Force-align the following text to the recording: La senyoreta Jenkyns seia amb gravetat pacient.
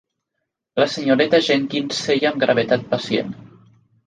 La 0.81 0.87
senyoreta 0.93 1.41
Jenkyns 1.49 2.01
seia 2.07 2.31
amb 2.33 2.41
gravetat 2.45 2.89
pacient. 2.97 3.31